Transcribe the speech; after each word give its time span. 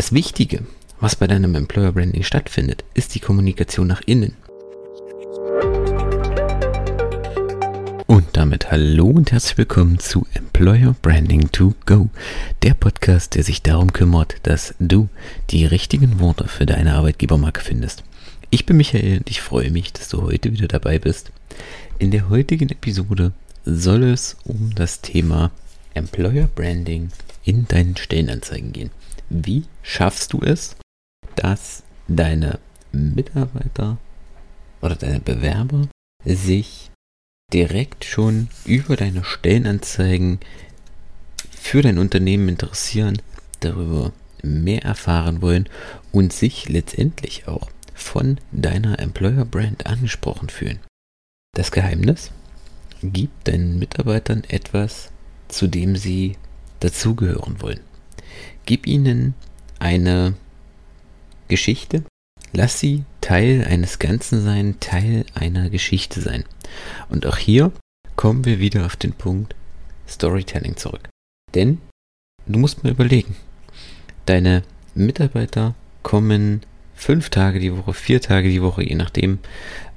Das 0.00 0.14
Wichtige, 0.14 0.62
was 0.98 1.14
bei 1.14 1.26
deinem 1.26 1.54
Employer 1.54 1.92
Branding 1.92 2.22
stattfindet, 2.22 2.84
ist 2.94 3.14
die 3.14 3.20
Kommunikation 3.20 3.86
nach 3.86 4.00
innen. 4.06 4.34
Und 8.06 8.24
damit 8.32 8.70
hallo 8.70 9.08
und 9.08 9.30
herzlich 9.30 9.58
willkommen 9.58 9.98
zu 9.98 10.26
Employer 10.32 10.96
Branding 11.02 11.52
to 11.52 11.74
Go, 11.84 12.08
der 12.62 12.72
Podcast, 12.72 13.34
der 13.34 13.44
sich 13.44 13.60
darum 13.60 13.92
kümmert, 13.92 14.36
dass 14.44 14.74
du 14.78 15.10
die 15.50 15.66
richtigen 15.66 16.18
Worte 16.18 16.48
für 16.48 16.64
deine 16.64 16.94
Arbeitgebermarke 16.94 17.60
findest. 17.60 18.02
Ich 18.48 18.64
bin 18.64 18.78
Michael 18.78 19.18
und 19.18 19.28
ich 19.28 19.42
freue 19.42 19.70
mich, 19.70 19.92
dass 19.92 20.08
du 20.08 20.22
heute 20.22 20.50
wieder 20.50 20.68
dabei 20.68 20.98
bist. 20.98 21.30
In 21.98 22.10
der 22.10 22.30
heutigen 22.30 22.70
Episode 22.70 23.32
soll 23.66 24.04
es 24.04 24.38
um 24.44 24.74
das 24.74 25.02
Thema 25.02 25.50
Employer 25.92 26.48
Branding 26.54 27.10
in 27.44 27.68
deinen 27.68 27.98
Stellenanzeigen 27.98 28.72
gehen. 28.72 28.90
Wie 29.30 29.64
schaffst 29.82 30.32
du 30.32 30.40
es, 30.42 30.76
dass 31.36 31.84
deine 32.08 32.58
Mitarbeiter 32.92 33.98
oder 34.82 34.96
deine 34.96 35.20
Bewerber 35.20 35.88
sich 36.24 36.90
direkt 37.52 38.04
schon 38.04 38.48
über 38.64 38.96
deine 38.96 39.24
Stellenanzeigen 39.24 40.40
für 41.50 41.82
dein 41.82 41.98
Unternehmen 41.98 42.48
interessieren, 42.48 43.22
darüber 43.60 44.12
mehr 44.42 44.82
erfahren 44.82 45.42
wollen 45.42 45.68
und 46.12 46.32
sich 46.32 46.68
letztendlich 46.68 47.46
auch 47.46 47.70
von 47.94 48.38
deiner 48.50 48.98
Employer 48.98 49.44
Brand 49.44 49.86
angesprochen 49.86 50.48
fühlen. 50.48 50.80
Das 51.54 51.70
Geheimnis? 51.70 52.32
Gib 53.02 53.44
deinen 53.44 53.78
Mitarbeitern 53.78 54.44
etwas, 54.48 55.10
zu 55.48 55.68
dem 55.68 55.96
sie 55.96 56.36
dazugehören 56.80 57.60
wollen. 57.60 57.80
Gib 58.66 58.86
ihnen 58.86 59.34
eine 59.78 60.34
Geschichte. 61.48 62.04
Lass 62.52 62.80
sie 62.80 63.04
Teil 63.20 63.64
eines 63.64 63.98
Ganzen 63.98 64.42
sein, 64.42 64.76
Teil 64.80 65.24
einer 65.34 65.70
Geschichte 65.70 66.20
sein. 66.20 66.44
Und 67.08 67.26
auch 67.26 67.36
hier 67.36 67.72
kommen 68.16 68.44
wir 68.44 68.58
wieder 68.58 68.86
auf 68.86 68.96
den 68.96 69.12
Punkt 69.12 69.54
Storytelling 70.08 70.76
zurück. 70.76 71.08
Denn 71.54 71.78
du 72.46 72.58
musst 72.58 72.82
mal 72.82 72.90
überlegen, 72.90 73.36
deine 74.26 74.62
Mitarbeiter 74.94 75.74
kommen 76.02 76.62
fünf 76.94 77.30
Tage 77.30 77.60
die 77.60 77.76
Woche, 77.76 77.94
vier 77.94 78.20
Tage 78.20 78.48
die 78.50 78.62
Woche, 78.62 78.82
je 78.84 78.94
nachdem, 78.94 79.38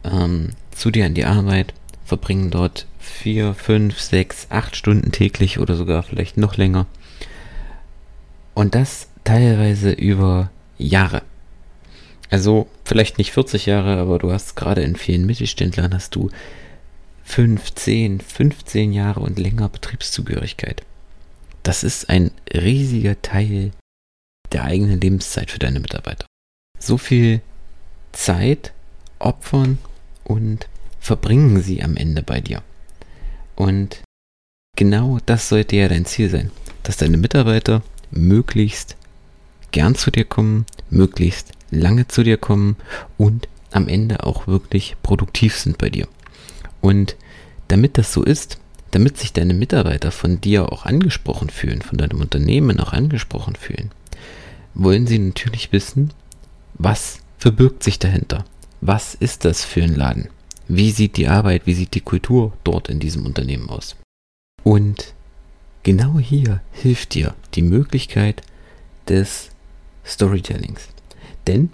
ähm, 0.03 0.51
zu 0.71 0.91
dir 0.91 1.05
an 1.05 1.13
die 1.13 1.25
Arbeit, 1.25 1.73
verbringen 2.05 2.49
dort 2.49 2.87
vier, 2.99 3.53
fünf, 3.53 3.99
sechs, 3.99 4.47
acht 4.49 4.75
Stunden 4.75 5.11
täglich 5.11 5.59
oder 5.59 5.75
sogar 5.75 6.03
vielleicht 6.03 6.37
noch 6.37 6.57
länger 6.57 6.85
und 8.53 8.75
das 8.75 9.07
teilweise 9.23 9.91
über 9.91 10.51
Jahre. 10.77 11.21
Also 12.29 12.67
vielleicht 12.83 13.17
nicht 13.17 13.31
40 13.31 13.65
Jahre, 13.67 13.97
aber 13.97 14.19
du 14.19 14.31
hast 14.31 14.55
gerade 14.55 14.81
in 14.81 14.95
vielen 14.95 15.25
Mittelständlern 15.25 15.93
hast 15.93 16.15
du 16.15 16.29
5, 17.23 17.73
10, 17.73 18.21
15 18.21 18.91
Jahre 18.91 19.21
und 19.21 19.39
länger 19.39 19.69
Betriebszugehörigkeit. 19.69 20.83
Das 21.63 21.83
ist 21.83 22.09
ein 22.09 22.31
riesiger 22.53 23.21
Teil 23.21 23.71
der 24.51 24.65
eigenen 24.65 24.99
Lebenszeit 24.99 25.51
für 25.51 25.59
deine 25.59 25.79
Mitarbeiter. 25.79 26.25
So 26.79 26.97
viel 26.97 27.41
Zeit 28.11 28.73
opfern 29.19 29.77
und 30.23 30.67
verbringen 30.99 31.61
sie 31.61 31.81
am 31.83 31.95
Ende 31.95 32.23
bei 32.23 32.41
dir. 32.41 32.61
Und 33.55 34.01
genau 34.75 35.19
das 35.25 35.49
sollte 35.49 35.75
ja 35.75 35.87
dein 35.87 36.05
Ziel 36.05 36.29
sein, 36.29 36.51
dass 36.83 36.97
deine 36.97 37.17
Mitarbeiter 37.17 37.81
möglichst 38.15 38.95
gern 39.71 39.95
zu 39.95 40.11
dir 40.11 40.25
kommen, 40.25 40.65
möglichst 40.89 41.51
lange 41.71 42.07
zu 42.07 42.23
dir 42.23 42.37
kommen 42.37 42.77
und 43.17 43.47
am 43.71 43.87
Ende 43.87 44.23
auch 44.23 44.47
wirklich 44.47 44.95
produktiv 45.01 45.57
sind 45.57 45.77
bei 45.77 45.89
dir. 45.89 46.07
Und 46.81 47.15
damit 47.67 47.97
das 47.97 48.13
so 48.13 48.23
ist, 48.23 48.59
damit 48.91 49.17
sich 49.17 49.33
deine 49.33 49.55
Mitarbeiter 49.55 50.11
von 50.11 50.39
dir 50.39 50.71
auch 50.71 50.85
angesprochen 50.85 51.49
fühlen, 51.49 51.81
von 51.81 51.97
deinem 51.97 52.21
Unternehmen 52.21 52.79
auch 52.79 52.93
angesprochen 52.93 53.55
fühlen, 53.55 53.89
wollen 54.75 55.07
sie 55.07 55.17
natürlich 55.17 55.71
wissen, 55.71 56.13
was 56.75 57.19
verbirgt 57.37 57.83
sich 57.83 57.99
dahinter? 57.99 58.45
Was 58.81 59.15
ist 59.15 59.45
das 59.45 59.63
für 59.63 59.83
ein 59.83 59.95
Laden? 59.95 60.29
Wie 60.67 60.91
sieht 60.91 61.17
die 61.17 61.27
Arbeit, 61.27 61.65
wie 61.65 61.73
sieht 61.73 61.93
die 61.93 62.01
Kultur 62.01 62.53
dort 62.63 62.89
in 62.89 62.99
diesem 62.99 63.25
Unternehmen 63.25 63.69
aus? 63.69 63.95
Und 64.63 65.13
Genau 65.83 66.17
hier 66.17 66.61
hilft 66.71 67.13
dir 67.13 67.35
die 67.55 67.61
Möglichkeit 67.61 68.41
des 69.09 69.49
Storytellings. 70.05 70.87
Denn 71.45 71.71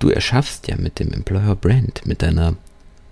du 0.00 0.10
erschaffst 0.10 0.66
ja 0.66 0.76
mit 0.76 0.98
dem 0.98 1.12
Employer 1.12 1.54
Brand, 1.54 2.04
mit 2.06 2.22
deiner 2.22 2.56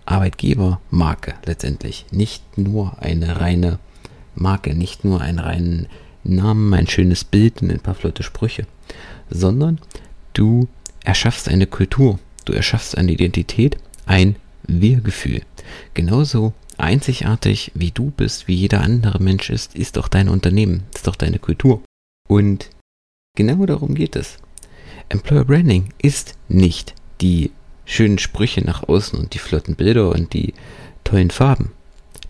Arbeitgebermarke 0.06 1.34
letztendlich 1.47 2.06
nicht 2.10 2.59
nur 2.59 2.98
eine 3.00 3.41
reine 3.41 3.78
Marke, 4.34 4.75
nicht 4.75 5.04
nur 5.04 5.20
einen 5.20 5.38
reinen 5.38 5.86
Namen, 6.25 6.75
ein 6.75 6.88
schönes 6.88 7.25
Bild 7.25 7.62
und 7.62 7.71
ein 7.71 7.81
paar 7.81 7.94
flotte 7.94 8.22
Sprüche, 8.22 8.66
sondern 9.31 9.78
du 10.32 10.69
erschaffst 11.04 11.48
eine 11.48 11.66
Kultur, 11.66 12.19
du 12.44 12.53
erschaffst 12.53 12.98
eine 12.98 13.12
Identität, 13.12 13.76
ein 14.06 14.36
Wir-Gefühl. 14.65 15.42
Genauso 15.94 16.53
einzigartig 16.78 17.72
wie 17.74 17.90
du 17.90 18.10
bist, 18.10 18.48
wie 18.48 18.54
jeder 18.54 18.80
andere 18.80 19.22
Mensch 19.22 19.50
ist, 19.50 19.74
ist 19.74 19.96
doch 19.96 20.08
dein 20.08 20.28
Unternehmen, 20.28 20.84
ist 20.94 21.06
doch 21.06 21.16
deine 21.16 21.38
Kultur. 21.38 21.82
Und 22.28 22.70
genau 23.36 23.66
darum 23.66 23.94
geht 23.94 24.16
es. 24.16 24.38
Employer 25.08 25.44
Branding 25.44 25.92
ist 26.00 26.34
nicht 26.48 26.94
die 27.20 27.52
schönen 27.84 28.18
Sprüche 28.18 28.62
nach 28.62 28.88
außen 28.88 29.18
und 29.18 29.34
die 29.34 29.38
flotten 29.38 29.76
Bilder 29.76 30.10
und 30.10 30.32
die 30.32 30.54
tollen 31.04 31.30
Farben. 31.30 31.72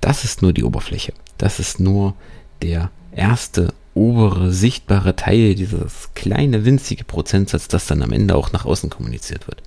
Das 0.01 0.25
ist 0.25 0.43
nur 0.43 0.53
die 0.53 0.65
Oberfläche. 0.65 1.13
Das 1.39 1.61
ist 1.61 1.81
nur 1.81 2.15
der 2.63 2.91
erste 3.13 3.73
obere 3.95 4.53
sichtbare 4.53 5.15
Teil 5.15 5.55
dieses 5.55 6.11
kleine 6.15 6.65
winzige 6.65 7.05
Prozentsatz, 7.05 7.69
das 7.69 7.87
dann 7.87 8.03
am 8.03 8.13
Ende 8.13 8.35
auch 8.35 8.53
nach 8.53 8.65
außen 8.65 8.91
kommuniziert 8.91 9.47
wird. 9.47 9.63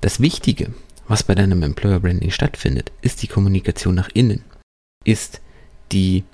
Das 0.00 0.20
Wichtige 0.20 0.72
was 1.08 1.22
bei 1.22 1.34
deinem 1.34 1.62
Employer 1.62 2.00
Branding 2.00 2.30
stattfindet, 2.30 2.92
ist 3.02 3.22
die 3.22 3.28
Kommunikation 3.28 3.94
nach 3.94 4.08
innen, 4.12 4.44
ist 5.04 5.40
die 5.92 6.24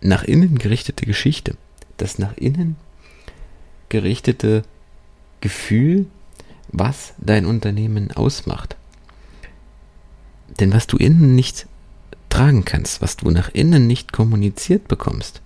nach 0.00 0.24
innen 0.24 0.58
gerichtete 0.58 1.06
Geschichte, 1.06 1.56
das 1.96 2.18
nach 2.18 2.36
innen 2.36 2.76
gerichtete 3.88 4.62
Gefühl, 5.40 6.06
was 6.68 7.12
dein 7.18 7.44
Unternehmen 7.44 8.10
ausmacht. 8.12 8.76
Denn 10.60 10.72
was 10.72 10.86
du 10.86 10.96
innen 10.96 11.34
nicht 11.34 11.66
tragen 12.30 12.64
kannst, 12.64 13.02
was 13.02 13.16
du 13.16 13.30
nach 13.30 13.50
innen 13.52 13.86
nicht 13.86 14.12
kommuniziert 14.12 14.88
bekommst, 14.88 15.42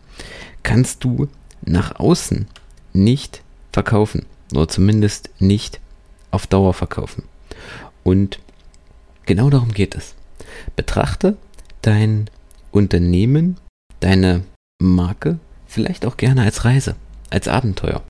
kannst 0.63 1.03
du 1.03 1.29
nach 1.63 1.99
außen 1.99 2.47
nicht 2.93 3.43
verkaufen, 3.73 4.25
nur 4.53 4.69
zumindest 4.69 5.31
nicht 5.41 5.81
auf 6.31 6.47
Dauer 6.47 6.75
verkaufen. 6.75 7.25
Und 8.07 8.39
genau 9.25 9.51
darum 9.51 9.73
geht 9.73 9.97
es. 9.97 10.15
Betrachte 10.77 11.37
dein 11.83 12.31
Unternehmen, 12.71 13.57
deine 13.99 14.45
Marke 14.81 15.41
vielleicht 15.67 16.07
auch 16.07 16.17
gerne 16.17 16.43
als 16.43 16.65
Reise, 16.65 16.95
als 17.31 17.49
Abenteuer. 17.49 18.05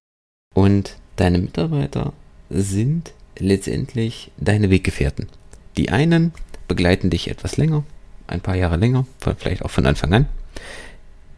Und 0.55 0.97
deine 1.17 1.39
Mitarbeiter 1.39 2.13
sind 2.51 3.15
letztendlich 3.39 4.31
deine 4.37 4.69
Weggefährten. 4.69 5.31
Die 5.79 5.89
einen 5.89 6.35
begleiten 6.69 7.09
dich 7.09 7.31
etwas 7.31 7.57
länger, 7.57 7.83
ein 8.27 8.43
paar 8.43 8.55
Jahre 8.55 8.77
länger, 8.77 9.07
vielleicht 9.39 9.63
auch 9.63 9.71
von 9.71 9.87
Anfang 9.87 10.13
an. 10.13 10.29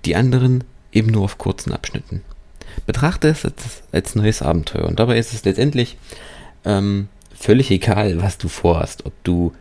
Die 0.04 0.16
anderen 0.16 0.64
eben 0.90 1.12
nur 1.12 1.22
auf 1.22 1.38
kurzen 1.38 1.72
Abschnitten. 1.72 2.24
Betrachte 2.86 3.28
es 3.28 3.44
als, 3.44 3.84
als 3.92 4.16
neues 4.16 4.42
Abenteuer. 4.42 4.88
Und 4.88 4.98
dabei 4.98 5.16
ist 5.16 5.32
es 5.32 5.44
letztendlich 5.44 5.96
ähm, 6.64 7.08
völlig 7.38 7.70
egal, 7.70 8.20
was 8.20 8.38
du 8.38 8.48
vorhast. 8.48 9.06
Ob 9.06 9.12
du 9.24 9.52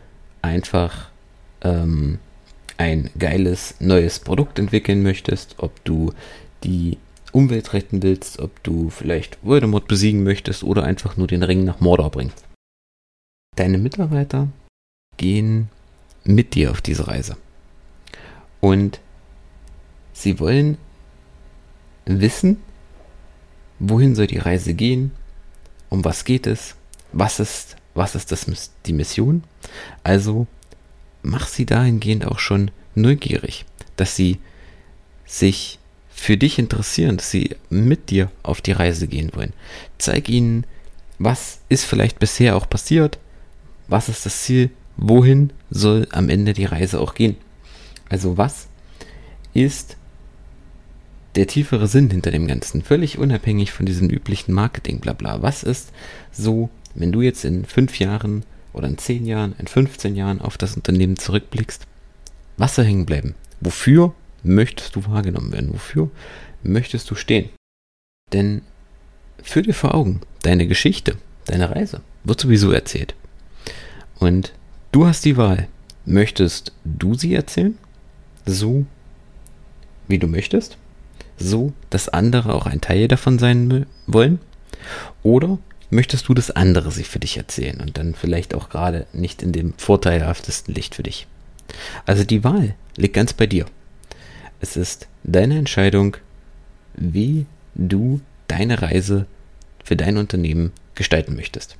einfach 0.42 1.10
ähm, 1.62 2.18
ein 2.76 3.10
geiles 3.18 3.74
neues 3.80 4.20
Produkt 4.20 4.58
entwickeln 4.58 5.02
möchtest, 5.02 5.56
ob 5.58 5.84
du 5.84 6.12
die 6.64 6.98
Umwelt 7.32 7.72
retten 7.72 8.02
willst, 8.02 8.38
ob 8.38 8.62
du 8.62 8.90
vielleicht 8.90 9.38
Voldemort 9.42 9.86
besiegen 9.86 10.22
möchtest 10.22 10.64
oder 10.64 10.84
einfach 10.84 11.16
nur 11.16 11.26
den 11.26 11.42
Ring 11.42 11.64
nach 11.64 11.80
Mordor 11.80 12.10
bringst. 12.10 12.44
Deine 13.56 13.78
Mitarbeiter 13.78 14.48
gehen 15.16 15.68
mit 16.24 16.54
dir 16.54 16.70
auf 16.70 16.80
diese 16.80 17.08
Reise. 17.08 17.36
Und 18.60 19.00
sie 20.12 20.40
wollen 20.40 20.78
wissen, 22.06 22.62
wohin 23.78 24.14
soll 24.14 24.26
die 24.26 24.38
Reise 24.38 24.74
gehen, 24.74 25.12
um 25.90 26.04
was 26.04 26.24
geht 26.24 26.46
es, 26.46 26.74
was 27.12 27.40
ist, 27.40 27.76
was 27.94 28.14
ist 28.14 28.32
das, 28.32 28.46
die 28.86 28.92
Mission. 28.92 29.44
Also 30.02 30.46
mach 31.22 31.46
sie 31.46 31.66
dahingehend 31.66 32.26
auch 32.26 32.38
schon 32.38 32.70
neugierig, 32.94 33.64
dass 33.96 34.16
sie 34.16 34.38
sich 35.26 35.78
für 36.08 36.36
dich 36.36 36.58
interessieren, 36.58 37.16
dass 37.16 37.30
sie 37.30 37.56
mit 37.70 38.10
dir 38.10 38.30
auf 38.42 38.60
die 38.60 38.72
Reise 38.72 39.06
gehen 39.06 39.30
wollen. 39.34 39.52
Zeig 39.98 40.28
ihnen, 40.28 40.64
was 41.18 41.60
ist 41.68 41.84
vielleicht 41.84 42.18
bisher 42.18 42.56
auch 42.56 42.68
passiert, 42.68 43.18
was 43.86 44.08
ist 44.08 44.26
das 44.26 44.42
Ziel, 44.42 44.70
wohin 44.96 45.52
soll 45.70 46.08
am 46.10 46.28
Ende 46.28 46.52
die 46.52 46.64
Reise 46.64 47.00
auch 47.00 47.14
gehen. 47.14 47.36
Also 48.08 48.36
was 48.36 48.66
ist 49.54 49.96
der 51.34 51.46
tiefere 51.46 51.86
Sinn 51.86 52.10
hinter 52.10 52.30
dem 52.30 52.46
Ganzen, 52.46 52.82
völlig 52.82 53.18
unabhängig 53.18 53.70
von 53.70 53.86
diesem 53.86 54.08
üblichen 54.10 54.52
Marketing, 54.52 54.98
bla 54.98 55.12
bla. 55.12 55.42
Was 55.42 55.62
ist 55.62 55.92
so, 56.32 56.68
wenn 56.98 57.12
du 57.12 57.22
jetzt 57.22 57.44
in 57.44 57.64
fünf 57.64 57.98
Jahren 57.98 58.44
oder 58.72 58.88
in 58.88 58.98
zehn 58.98 59.26
Jahren, 59.26 59.54
in 59.58 59.66
15 59.66 60.14
Jahren 60.14 60.40
auf 60.40 60.58
das 60.58 60.76
Unternehmen 60.76 61.16
zurückblickst, 61.16 61.86
was 62.56 62.74
soll 62.74 62.84
hängen 62.84 63.06
bleiben? 63.06 63.34
Wofür 63.60 64.14
möchtest 64.42 64.96
du 64.96 65.06
wahrgenommen 65.06 65.52
werden? 65.52 65.72
Wofür 65.72 66.10
möchtest 66.62 67.10
du 67.10 67.14
stehen? 67.14 67.48
Denn 68.32 68.62
führ 69.42 69.62
dir 69.62 69.74
vor 69.74 69.94
Augen, 69.94 70.20
deine 70.42 70.66
Geschichte, 70.66 71.16
deine 71.46 71.70
Reise 71.70 72.02
wird 72.24 72.40
sowieso 72.40 72.72
erzählt. 72.72 73.14
Und 74.18 74.52
du 74.92 75.06
hast 75.06 75.24
die 75.24 75.36
Wahl. 75.36 75.68
Möchtest 76.04 76.72
du 76.84 77.14
sie 77.14 77.34
erzählen? 77.34 77.78
So, 78.46 78.86
wie 80.08 80.18
du 80.18 80.26
möchtest? 80.26 80.76
So, 81.36 81.72
dass 81.90 82.08
andere 82.08 82.54
auch 82.54 82.66
ein 82.66 82.80
Teil 82.80 83.08
davon 83.08 83.38
sein 83.38 83.86
wollen? 84.06 84.40
Oder 85.22 85.58
möchtest 85.90 86.28
du, 86.28 86.34
dass 86.34 86.50
andere 86.50 86.90
sich 86.90 87.08
für 87.08 87.18
dich 87.18 87.36
erzählen 87.36 87.80
und 87.80 87.98
dann 87.98 88.14
vielleicht 88.14 88.54
auch 88.54 88.68
gerade 88.68 89.06
nicht 89.12 89.42
in 89.42 89.52
dem 89.52 89.74
vorteilhaftesten 89.76 90.74
Licht 90.74 90.94
für 90.94 91.02
dich? 91.02 91.26
Also 92.06 92.24
die 92.24 92.44
Wahl 92.44 92.74
liegt 92.96 93.14
ganz 93.14 93.32
bei 93.32 93.46
dir. 93.46 93.66
Es 94.60 94.76
ist 94.76 95.08
deine 95.24 95.58
Entscheidung, 95.58 96.16
wie 96.94 97.46
du 97.74 98.20
deine 98.48 98.82
Reise 98.82 99.26
für 99.84 99.96
dein 99.96 100.16
Unternehmen 100.16 100.72
gestalten 100.94 101.36
möchtest. 101.36 101.76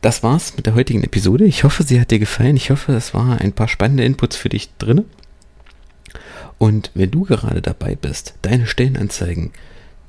Das 0.00 0.22
war's 0.22 0.56
mit 0.56 0.66
der 0.66 0.74
heutigen 0.74 1.04
Episode. 1.04 1.44
Ich 1.44 1.64
hoffe, 1.64 1.82
sie 1.82 2.00
hat 2.00 2.10
dir 2.10 2.18
gefallen. 2.18 2.56
Ich 2.56 2.70
hoffe, 2.70 2.92
es 2.92 3.14
war 3.14 3.40
ein 3.40 3.52
paar 3.52 3.68
spannende 3.68 4.04
Inputs 4.04 4.36
für 4.36 4.48
dich 4.48 4.70
drin. 4.76 5.04
Und 6.58 6.90
wenn 6.94 7.10
du 7.10 7.24
gerade 7.24 7.62
dabei 7.62 7.94
bist, 7.94 8.34
deine 8.42 8.66
Stellenanzeigen 8.66 9.52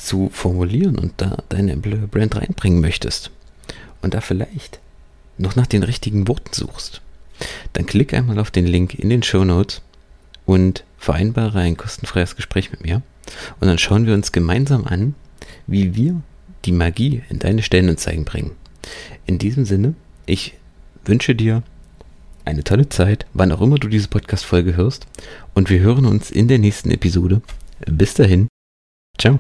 zu 0.03 0.29
formulieren 0.29 0.97
und 0.97 1.13
da 1.17 1.38
deine 1.50 1.71
Employer 1.71 2.07
Brand 2.07 2.35
reinbringen 2.35 2.81
möchtest 2.81 3.31
und 4.01 4.13
da 4.13 4.21
vielleicht 4.21 4.79
noch 5.38 5.55
nach 5.55 5.67
den 5.67 5.83
richtigen 5.83 6.27
Worten 6.27 6.53
suchst, 6.53 7.01
dann 7.73 7.85
klick 7.85 8.13
einmal 8.13 8.39
auf 8.39 8.51
den 8.51 8.67
Link 8.67 8.95
in 8.95 9.09
den 9.09 9.23
Show 9.23 9.44
Notes 9.44 9.81
und 10.45 10.83
vereinbare 10.97 11.59
ein 11.59 11.77
kostenfreies 11.77 12.35
Gespräch 12.35 12.71
mit 12.71 12.83
mir. 12.83 13.01
Und 13.59 13.67
dann 13.67 13.77
schauen 13.77 14.05
wir 14.05 14.13
uns 14.13 14.31
gemeinsam 14.31 14.85
an, 14.85 15.15
wie 15.67 15.95
wir 15.95 16.21
die 16.65 16.71
Magie 16.71 17.23
in 17.29 17.39
deine 17.39 17.61
Stellenanzeigen 17.61 18.25
bringen. 18.25 18.51
In 19.25 19.39
diesem 19.39 19.65
Sinne, 19.65 19.95
ich 20.25 20.53
wünsche 21.05 21.35
dir 21.35 21.63
eine 22.45 22.63
tolle 22.63 22.89
Zeit, 22.89 23.25
wann 23.33 23.51
auch 23.51 23.61
immer 23.61 23.77
du 23.77 23.88
diese 23.88 24.09
Podcast-Folge 24.09 24.75
hörst. 24.75 25.07
Und 25.53 25.69
wir 25.69 25.79
hören 25.79 26.05
uns 26.05 26.31
in 26.31 26.47
der 26.47 26.59
nächsten 26.59 26.91
Episode. 26.91 27.41
Bis 27.85 28.13
dahin. 28.13 28.47
Ciao. 29.17 29.39